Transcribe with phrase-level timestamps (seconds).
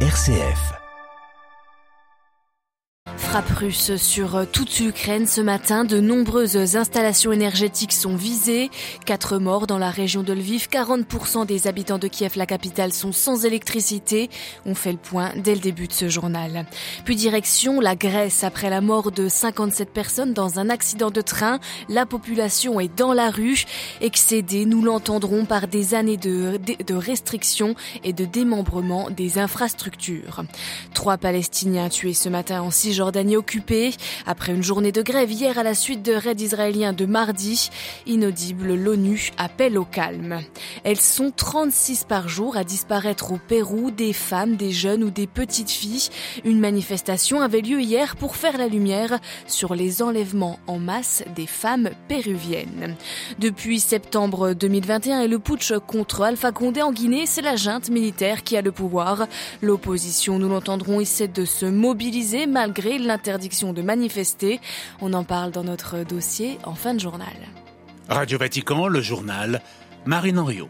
[0.00, 0.85] RCF.
[3.36, 5.84] Frappe russe sur toute l'Ukraine ce matin.
[5.84, 8.70] De nombreuses installations énergétiques sont visées.
[9.04, 10.68] Quatre morts dans la région de Lviv.
[10.72, 14.30] 40% des habitants de Kiev, la capitale, sont sans électricité.
[14.64, 16.64] On fait le point dès le début de ce journal.
[17.04, 18.42] Puis direction la Grèce.
[18.42, 21.60] Après la mort de 57 personnes dans un accident de train,
[21.90, 23.64] la population est dans la rue.
[24.00, 30.42] Excédée, nous l'entendrons par des années de, de restrictions et de démembrement des infrastructures.
[30.94, 33.94] Trois Palestiniens tués ce matin en Cisjordanie Jordanie occupée.
[34.24, 37.70] Après une journée de grève hier à la suite de raids israéliens de mardi,
[38.06, 40.42] inaudible, l'ONU appelle au calme.
[40.84, 45.26] Elles sont 36 par jour à disparaître au Pérou, des femmes, des jeunes ou des
[45.26, 46.08] petites filles.
[46.44, 51.46] Une manifestation avait lieu hier pour faire la lumière sur les enlèvements en masse des
[51.46, 52.94] femmes péruviennes.
[53.40, 58.44] Depuis septembre 2021 et le putsch contre Alpha Condé en Guinée, c'est la junte militaire
[58.44, 59.26] qui a le pouvoir.
[59.62, 64.60] L'opposition, nous l'entendrons, essaie de se mobiliser malgré l'interdiction de manifester.
[65.00, 67.36] On en parle dans notre dossier en fin de journal.
[68.08, 69.62] Radio Vatican, le journal,
[70.04, 70.68] Marine Henriot.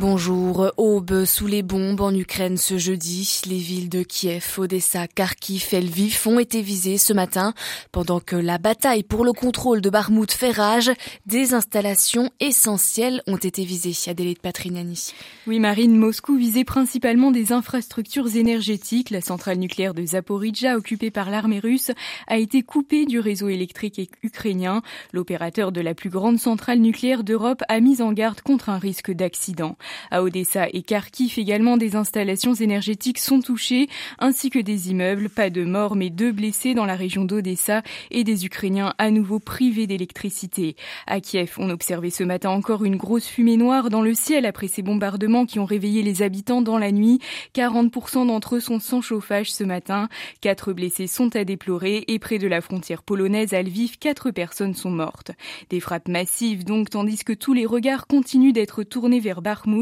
[0.00, 0.72] Bonjour.
[0.78, 3.42] Aube sous les bombes en Ukraine ce jeudi.
[3.46, 7.52] Les villes de Kiev, Odessa, Kharkiv Lviv ont été visées ce matin.
[7.92, 10.90] Pendant que la bataille pour le contrôle de Barmout fait rage,
[11.26, 13.92] des installations essentielles ont été visées.
[14.10, 15.12] Adélie de Patrignani.
[15.46, 19.10] Oui, Marine, Moscou visait principalement des infrastructures énergétiques.
[19.10, 21.90] La centrale nucléaire de Zaporizhia, occupée par l'armée russe,
[22.26, 24.80] a été coupée du réseau électrique ukrainien.
[25.12, 29.10] L'opérateur de la plus grande centrale nucléaire d'Europe a mis en garde contre un risque
[29.10, 29.76] d'accident.
[30.10, 33.88] À Odessa et Kharkiv également, des installations énergétiques sont touchées,
[34.18, 35.28] ainsi que des immeubles.
[35.28, 39.38] Pas de morts, mais deux blessés dans la région d'Odessa et des Ukrainiens à nouveau
[39.38, 40.76] privés d'électricité.
[41.06, 44.68] À Kiev, on observait ce matin encore une grosse fumée noire dans le ciel après
[44.68, 47.20] ces bombardements qui ont réveillé les habitants dans la nuit.
[47.54, 50.08] 40% d'entre eux sont sans chauffage ce matin.
[50.40, 54.74] Quatre blessés sont à déplorer et près de la frontière polonaise à Lviv, quatre personnes
[54.74, 55.30] sont mortes.
[55.70, 59.79] Des frappes massives donc, tandis que tous les regards continuent d'être tournés vers Bakhmut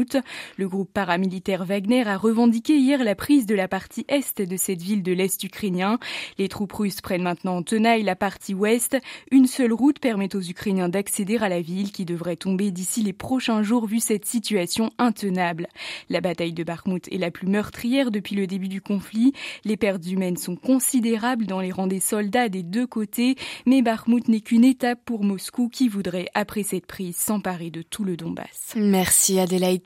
[0.57, 4.81] le groupe paramilitaire Wagner a revendiqué hier la prise de la partie est de cette
[4.81, 5.99] ville de l'Est ukrainien.
[6.37, 8.97] Les troupes russes prennent maintenant en tenaille la partie ouest.
[9.31, 13.13] Une seule route permet aux Ukrainiens d'accéder à la ville qui devrait tomber d'ici les
[13.13, 15.67] prochains jours vu cette situation intenable.
[16.09, 19.33] La bataille de Bakhmut est la plus meurtrière depuis le début du conflit.
[19.65, 24.27] Les pertes humaines sont considérables dans les rangs des soldats des deux côtés, mais Bakhmut
[24.27, 28.73] n'est qu'une étape pour Moscou qui voudrait, après cette prise, s'emparer de tout le Donbass.
[28.75, 29.78] Merci Adélaïde.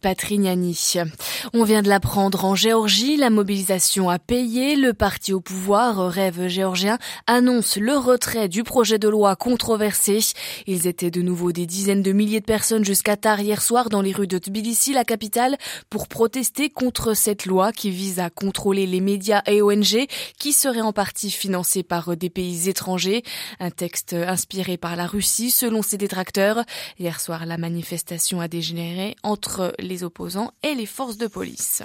[1.54, 4.76] On vient de l'apprendre en Géorgie, la mobilisation a payé.
[4.76, 10.20] Le parti au pouvoir, Rêve géorgien, annonce le retrait du projet de loi controversé.
[10.68, 14.02] Ils étaient de nouveau des dizaines de milliers de personnes jusqu'à tard hier soir dans
[14.02, 15.58] les rues de Tbilissi, la capitale,
[15.90, 20.08] pour protester contre cette loi qui vise à contrôler les médias et ONG
[20.40, 23.24] qui seraient en partie financés par des pays étrangers.
[23.60, 26.64] Un texte inspiré par la Russie, selon ses détracteurs.
[27.00, 31.84] Hier soir, la manifestation a dégénéré entre les opposants et les forces de police.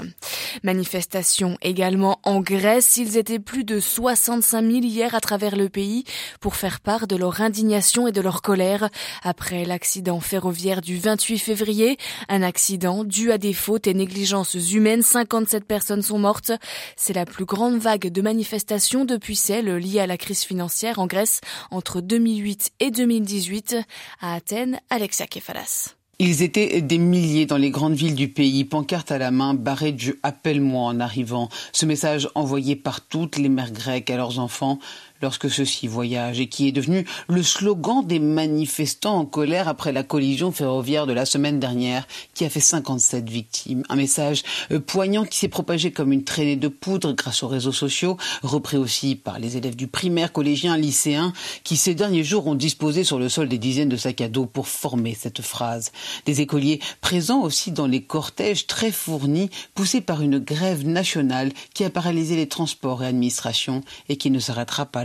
[0.63, 2.97] Manifestation également en Grèce.
[2.97, 6.05] Ils étaient plus de 65 000 hier à travers le pays
[6.41, 8.89] pour faire part de leur indignation et de leur colère
[9.23, 11.99] après l'accident ferroviaire du 28 février.
[12.29, 15.03] Un accident dû à des fautes et négligences humaines.
[15.03, 16.53] 57 personnes sont mortes.
[16.97, 21.07] C'est la plus grande vague de manifestations depuis celle liée à la crise financière en
[21.07, 23.77] Grèce entre 2008 et 2018.
[24.21, 25.98] À Athènes, Alexia Kefalas.
[26.21, 29.93] Ils étaient des milliers dans les grandes villes du pays, pancarte à la main, barrés
[29.93, 31.49] du Appelle-moi en arrivant.
[31.71, 34.81] Ce message envoyé par toutes les mères grecques à leurs enfants
[35.23, 40.03] lorsque ceux-ci voyagent et qui est devenu le slogan des manifestants en colère après la
[40.03, 43.83] collision ferroviaire de la semaine dernière qui a fait 57 victimes.
[43.89, 47.73] Un message euh, poignant qui s'est propagé comme une traînée de poudre grâce aux réseaux
[47.73, 51.33] sociaux, repris aussi par les élèves du primaire, collégiens, lycéens
[51.65, 54.47] qui ces derniers jours ont disposé sur le sol des dizaines de sacs à dos
[54.47, 55.93] pour former cette phrase.
[56.27, 61.85] Des écoliers présents aussi dans les cortèges très fournis poussés par une grève nationale qui
[61.85, 65.05] a paralysé les transports et administrations et qui ne s'arrêtera pas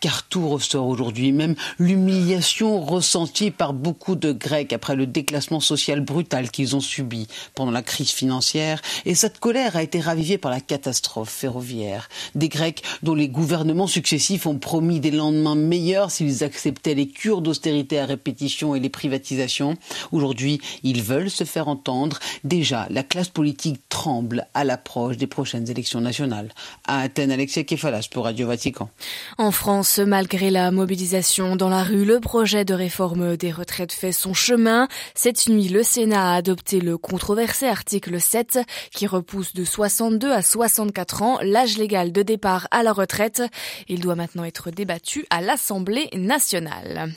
[0.00, 6.00] car tout ressort aujourd'hui, même l'humiliation ressentie par beaucoup de Grecs après le déclassement social
[6.00, 10.50] brutal qu'ils ont subi pendant la crise financière, et cette colère a été ravivée par
[10.50, 12.08] la catastrophe ferroviaire.
[12.34, 17.42] Des Grecs dont les gouvernements successifs ont promis des lendemains meilleurs s'ils acceptaient les cures
[17.42, 19.76] d'austérité à répétition et les privatisations.
[20.12, 22.18] Aujourd'hui, ils veulent se faire entendre.
[22.44, 26.48] Déjà, la classe politique tremble à l'approche des prochaines élections nationales.
[26.84, 28.90] À Athènes, Alexia Kefalas pour Radio Vatican.
[29.38, 34.10] En France, malgré la mobilisation dans la rue, le projet de réforme des retraites fait
[34.10, 34.88] son chemin.
[35.14, 38.58] Cette nuit, le Sénat a adopté le controversé article 7
[38.90, 43.44] qui repousse de 62 à 64 ans l'âge légal de départ à la retraite.
[43.86, 47.12] Il doit maintenant être débattu à l'Assemblée nationale.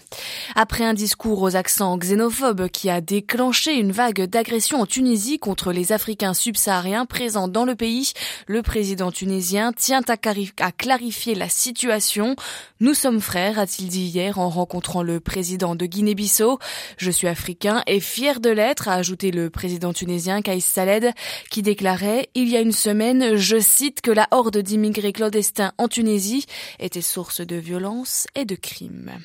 [0.53, 5.71] Après un discours aux accents xénophobes qui a déclenché une vague d'agressions en Tunisie contre
[5.71, 8.12] les Africains subsahariens dans le pays,
[8.46, 12.36] le président tunisien tient à clarifier la situation.
[12.81, 16.60] Nous sommes frères, a-t-il dit hier en rencontrant le président de Guinée-Bissau.
[16.98, 21.14] Je suis africain et fier de l'être, a ajouté le président tunisien Kaïs Saled,
[21.50, 25.88] qui déclarait il y a une semaine, je cite, que la horde d'immigrés clandestins en
[25.88, 26.46] Tunisie
[26.80, 29.18] était source de violence et de crimes.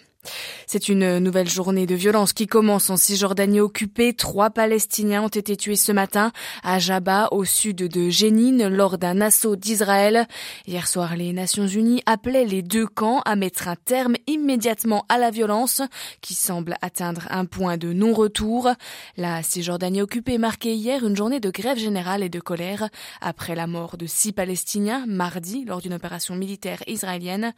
[0.72, 4.14] C'est une nouvelle journée de violence qui commence en Cisjordanie occupée.
[4.14, 6.32] Trois Palestiniens ont été tués ce matin
[6.62, 10.26] à Jabba, au sud de Jénine, lors d'un assaut d'Israël.
[10.66, 15.18] Hier soir, les Nations Unies appelaient les deux camps à mettre un terme immédiatement à
[15.18, 15.82] la violence
[16.22, 18.70] qui semble atteindre un point de non-retour.
[19.18, 22.88] La Cisjordanie occupée marquait hier une journée de grève générale et de colère
[23.20, 27.52] après la mort de six Palestiniens mardi lors d'une opération militaire israélienne.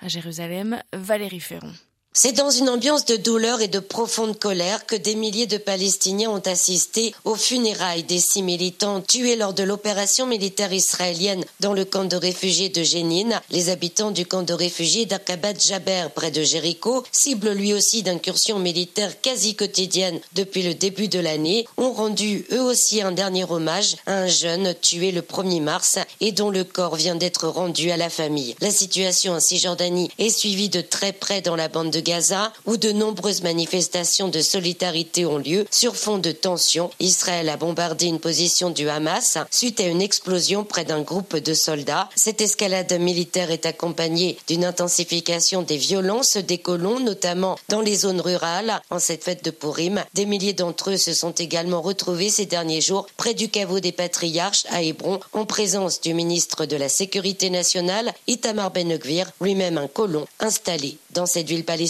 [0.00, 1.72] À Jérusalem, Valérie Ferron.
[2.20, 6.30] C'est dans une ambiance de douleur et de profonde colère que des milliers de Palestiniens
[6.30, 11.84] ont assisté aux funérailles des six militants tués lors de l'opération militaire israélienne dans le
[11.84, 13.40] camp de réfugiés de Jénine.
[13.52, 18.58] Les habitants du camp de réfugiés d'Akabat Jaber près de Jéricho, cible lui aussi d'incursions
[18.58, 23.94] militaires quasi quotidiennes depuis le début de l'année, ont rendu eux aussi un dernier hommage
[24.06, 27.96] à un jeune tué le 1er mars et dont le corps vient d'être rendu à
[27.96, 28.56] la famille.
[28.60, 32.78] La situation en Cisjordanie est suivie de très près dans la bande de Gaza, où
[32.78, 36.90] de nombreuses manifestations de solidarité ont lieu sur fond de tensions.
[37.00, 41.52] Israël a bombardé une position du Hamas suite à une explosion près d'un groupe de
[41.52, 42.08] soldats.
[42.16, 48.22] Cette escalade militaire est accompagnée d'une intensification des violences des colons, notamment dans les zones
[48.22, 48.80] rurales.
[48.88, 52.80] En cette fête de Purim, des milliers d'entre eux se sont également retrouvés ces derniers
[52.80, 57.50] jours près du caveau des patriarches à Hébron, en présence du ministre de la Sécurité
[57.50, 61.87] nationale, Itamar Ben-Gvir, lui-même un colon installé dans cette ville palestinienne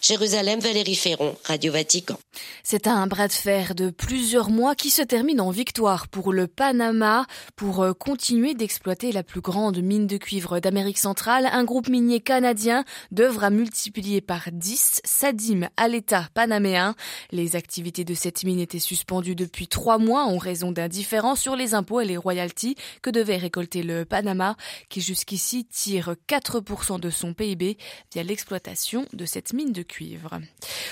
[0.00, 2.16] Jérusalem, Valérie Ferron, Radio Vatican.
[2.62, 6.46] C'est un bras de fer de plusieurs mois qui se termine en victoire pour le
[6.46, 11.48] Panama pour euh, continuer d'exploiter la plus grande mine de cuivre d'Amérique centrale.
[11.52, 16.94] Un groupe minier canadien devra multiplier par 10 sa dîme à l'État panaméen.
[17.30, 21.56] Les activités de cette mine étaient suspendues depuis trois mois en raison d'un différend sur
[21.56, 24.56] les impôts et les royalties que devait récolter le Panama
[24.88, 27.76] qui jusqu'ici tire 4% de son PIB
[28.12, 30.40] via l'exploitation de cette mine de cuivre.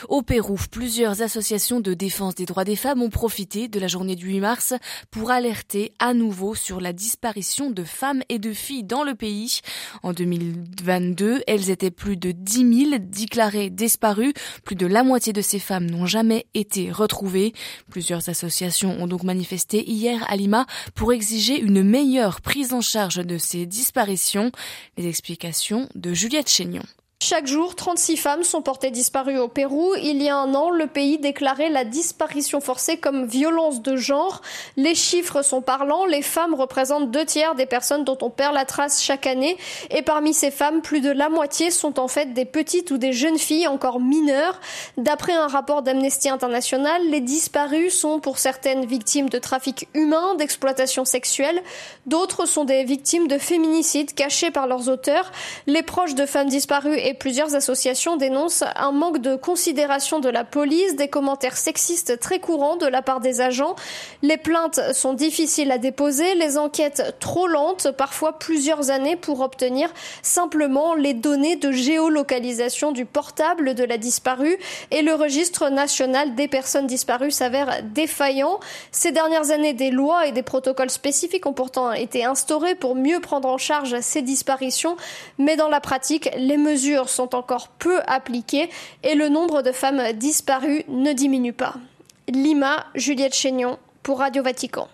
[0.08, 4.16] Au Pérou, plusieurs associations de défense des droits des femmes ont profité de la journée
[4.16, 4.72] du 8 mars
[5.10, 9.60] pour alerter à nouveau sur la disparition de femmes et de filles dans le pays.
[10.02, 14.32] En 2022, elles étaient plus de 10 000 déclarées disparues.
[14.64, 17.52] Plus de la moitié de ces femmes n'ont jamais été retrouvées.
[17.90, 20.64] Plusieurs associations ont donc manifesté hier à Lima
[20.94, 24.50] pour exiger une meilleure prise en charge de ces disparitions.
[24.96, 26.84] Les explications de Juliette Chénion.
[27.22, 29.92] Chaque jour, 36 femmes sont portées disparues au Pérou.
[30.02, 34.40] Il y a un an, le pays déclarait la disparition forcée comme violence de genre.
[34.78, 36.06] Les chiffres sont parlants.
[36.06, 39.58] Les femmes représentent deux tiers des personnes dont on perd la trace chaque année.
[39.90, 43.12] Et parmi ces femmes, plus de la moitié sont en fait des petites ou des
[43.12, 44.58] jeunes filles encore mineures.
[44.96, 51.04] D'après un rapport d'Amnesty International, les disparues sont pour certaines victimes de trafic humain, d'exploitation
[51.04, 51.62] sexuelle.
[52.06, 55.32] D'autres sont des victimes de féminicides cachés par leurs auteurs.
[55.66, 60.96] Les proches de femmes disparues plusieurs associations dénoncent un manque de considération de la police,
[60.96, 63.76] des commentaires sexistes très courants de la part des agents.
[64.22, 69.92] Les plaintes sont difficiles à déposer, les enquêtes trop lentes, parfois plusieurs années pour obtenir
[70.22, 74.58] simplement les données de géolocalisation du portable de la disparue
[74.90, 78.60] et le registre national des personnes disparues s'avère défaillant.
[78.92, 83.20] Ces dernières années, des lois et des protocoles spécifiques ont pourtant été instaurés pour mieux
[83.20, 84.96] prendre en charge ces disparitions,
[85.38, 88.68] mais dans la pratique, les mesures sont encore peu appliquées
[89.02, 91.74] et le nombre de femmes disparues ne diminue pas.
[92.28, 94.88] Lima, Juliette Chénion, pour Radio Vatican.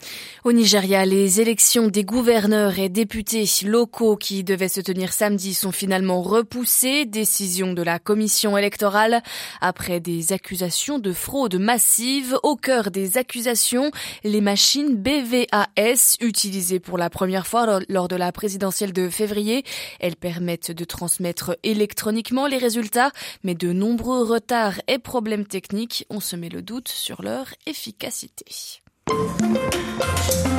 [0.44, 5.72] Au Nigeria, les élections des gouverneurs et députés locaux qui devaient se tenir samedi sont
[5.72, 7.04] finalement repoussées.
[7.04, 9.22] Décision de la commission électorale
[9.60, 12.38] après des accusations de fraude massive.
[12.42, 13.90] Au cœur des accusations,
[14.24, 19.64] les machines BVAS utilisées pour la première fois lors de la présidentielle de février.
[20.00, 23.10] Elles permettent de transmettre électroniquement les résultats,
[23.44, 28.46] mais de nombreux retards et problèmes techniques ont semé le doute sur leur efficacité.
[29.08, 30.55] Thank you.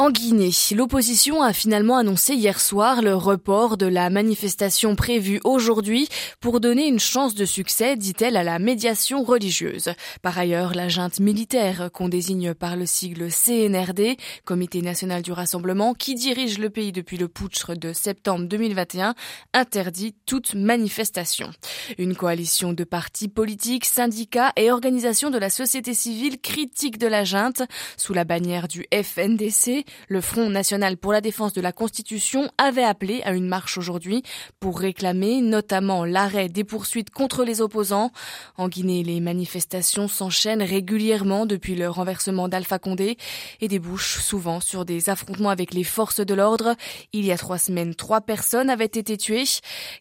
[0.00, 6.08] En Guinée, l'opposition a finalement annoncé hier soir le report de la manifestation prévue aujourd'hui
[6.38, 9.90] pour donner une chance de succès, dit-elle, à la médiation religieuse.
[10.22, 15.94] Par ailleurs, la junte militaire qu'on désigne par le sigle CNRD, Comité national du rassemblement,
[15.94, 19.16] qui dirige le pays depuis le putsch de septembre 2021,
[19.52, 21.50] interdit toute manifestation.
[21.98, 27.24] Une coalition de partis politiques, syndicats et organisations de la société civile critique de la
[27.24, 27.62] junte
[27.96, 32.82] sous la bannière du FNDC le Front national pour la défense de la Constitution avait
[32.82, 34.22] appelé à une marche aujourd'hui
[34.60, 38.10] pour réclamer notamment l'arrêt des poursuites contre les opposants.
[38.56, 43.16] En Guinée, les manifestations s'enchaînent régulièrement depuis le renversement d'Alpha Condé
[43.60, 46.74] et débouchent souvent sur des affrontements avec les forces de l'ordre.
[47.12, 49.44] Il y a trois semaines, trois personnes avaient été tuées.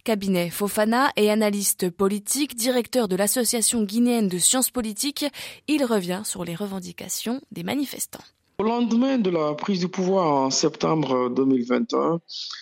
[0.03, 5.25] Cabinet Fofana et analyste politique, directeur de l'Association guinéenne de sciences politiques,
[5.67, 8.23] il revient sur les revendications des manifestants.
[8.59, 12.19] Au lendemain de la prise du pouvoir en septembre 2021,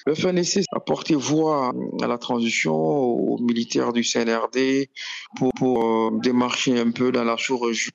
[0.08, 1.72] le FNC a porté voix
[2.02, 4.90] à la transition aux militaires du CNRD
[5.38, 7.94] pour, euh, démarcher un peu dans la sous-région,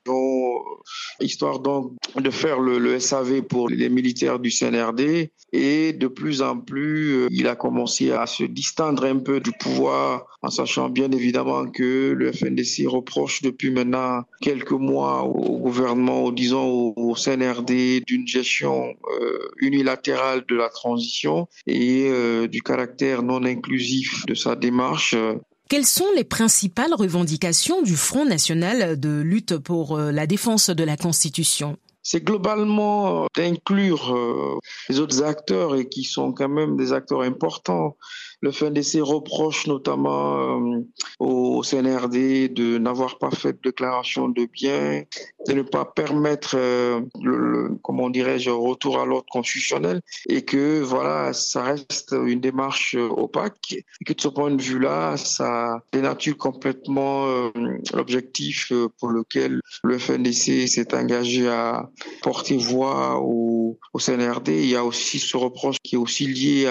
[1.20, 5.30] histoire donc de faire le, SAV pour les militaires du CNRD.
[5.52, 9.50] Et de plus en plus, euh, il a commencé à se distendre un peu du
[9.52, 16.30] pouvoir, en sachant bien évidemment que le FNDC reproche depuis maintenant quelques mois au gouvernement,
[16.30, 23.44] disons au CNRD, d'une gestion euh, unilatérale de la transition et euh, du caractère non
[23.44, 25.16] inclusif de sa démarche.
[25.68, 30.84] Quelles sont les principales revendications du Front national de lutte pour euh, la défense de
[30.84, 31.76] la Constitution?
[32.02, 37.98] C'est globalement d'inclure les autres acteurs et qui sont quand même des acteurs importants
[38.42, 40.80] le FNDC reproche notamment euh,
[41.18, 45.02] au CNRD de n'avoir pas fait de déclaration de biens,
[45.46, 51.32] de ne pas permettre euh, le, comment dirais-je, retour à l'ordre constitutionnel et que voilà,
[51.32, 56.36] ça reste une démarche euh, opaque et que de ce point de vue-là, ça dénature
[56.36, 57.26] complètement
[57.92, 61.90] l'objectif pour lequel le FNDC s'est engagé à
[62.22, 64.48] porter voix au, CNRD.
[64.48, 66.66] Il y a aussi ce reproche qui est aussi lié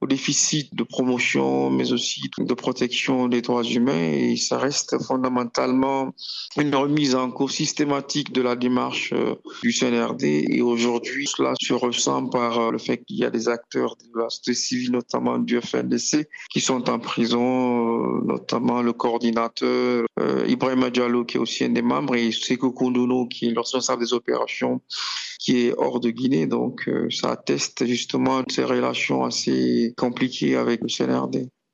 [0.00, 4.12] au déficit de promotion, mais aussi de protection des droits humains.
[4.12, 6.14] Et ça reste fondamentalement
[6.56, 10.24] une remise en cause systématique de la démarche euh, du CNRD.
[10.24, 14.20] Et aujourd'hui, cela se ressent par euh, le fait qu'il y a des acteurs de
[14.20, 20.06] la société civile, notamment du FNDC, qui sont en prison, euh, notamment le coordinateur
[20.46, 24.02] Ibrahim Diallo, qui est aussi un des membres, et Seko Kondouno, qui est le responsable
[24.02, 24.80] des opérations
[25.38, 26.46] qui est hors de Guinée.
[26.46, 30.79] Donc, ça atteste justement de ces relations assez compliquées avec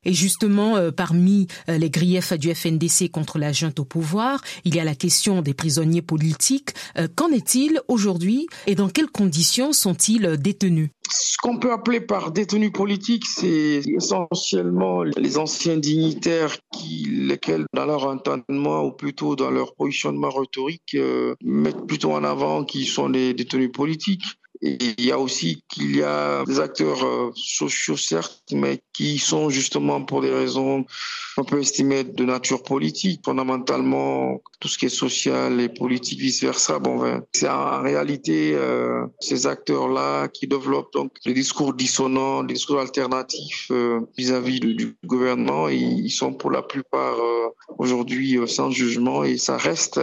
[0.07, 4.73] Et justement, euh, parmi euh, les griefs du FNDC contre la junte au pouvoir, il
[4.73, 6.69] y a la question des prisonniers politiques.
[6.97, 10.89] Euh, qu'en est-il aujourd'hui et dans quelles conditions sont-ils détenus?
[11.11, 17.85] Ce qu'on peut appeler par détenus politiques, c'est essentiellement les anciens dignitaires qui, lesquels, dans
[17.85, 20.97] leur entendement ou plutôt dans leur positionnement rhétorique,
[21.41, 24.25] mettent plutôt en avant qu'ils sont des détenus politiques.
[24.61, 29.49] Il y a aussi qu'il y a des acteurs euh, sociaux, certes, mais qui sont
[29.49, 30.85] justement pour des raisons
[31.35, 36.79] qu'on peut estimer de nature politique, fondamentalement tout ce qui est social et politique, vice-versa.
[36.79, 42.55] Bon, ben, c'est en réalité euh, ces acteurs-là qui développent donc des discours dissonants, des
[42.55, 45.69] discours alternatifs euh, vis-à-vis -vis du, gouvernement.
[45.69, 47.17] Ils sont pour la plupart
[47.77, 49.99] aujourd'hui sans jugement et ça reste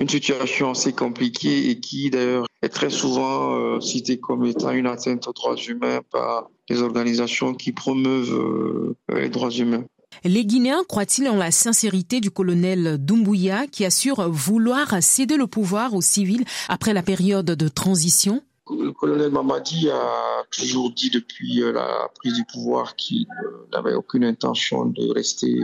[0.00, 4.86] une situation assez compliquée et qui d'ailleurs est très souvent euh, cité comme étant une
[4.86, 9.84] atteinte aux droits humains par les organisations qui promeuvent euh, les droits humains.
[10.24, 15.94] Les Guinéens croient-ils en la sincérité du colonel Doumbouya qui assure vouloir céder le pouvoir
[15.94, 18.42] aux civils après la période de transition?
[18.68, 23.26] Le colonel Mamadi a toujours dit depuis euh, la prise du pouvoir qu'il
[23.72, 25.58] n'avait aucune intention de rester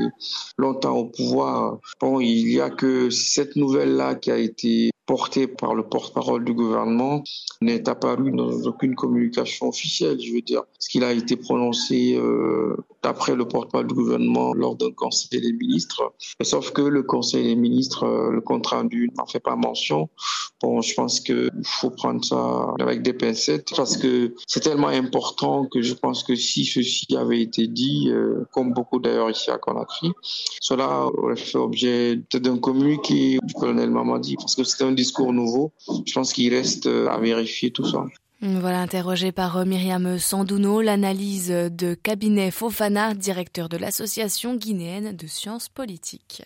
[0.59, 1.79] longtemps au pouvoir.
[2.01, 6.53] Bon, il y a que cette nouvelle-là qui a été porté par le porte-parole du
[6.53, 7.23] gouvernement
[7.61, 10.21] n'est apparu dans aucune communication officielle.
[10.21, 14.75] Je veux dire, ce qu'il a été prononcé euh, d'après le porte-parole du gouvernement lors
[14.75, 16.13] d'un conseil des ministres.
[16.43, 20.09] Sauf que le conseil des ministres, euh, le compte rendu n'en fait pas mention.
[20.61, 25.67] Bon, je pense qu'il faut prendre ça avec des pincettes parce que c'est tellement important
[25.67, 29.59] que je pense que si ceci avait été dit, euh, comme beaucoup d'ailleurs ici à
[29.59, 30.13] Conakry,
[30.61, 35.73] cela aurait fait objet d'un communiqué du colonel Mamadi parce que c'est un discours nouveau.
[36.05, 38.05] Je pense qu'il reste euh, à vérifier tout ça.
[38.43, 45.27] Voilà, interrogé par euh, Myriam Sandouno, l'analyse de cabinet Fofana, directeur de l'Association guinéenne de
[45.27, 46.43] sciences politiques.